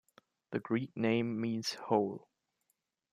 [0.49, 2.27] The Greek name means "whole".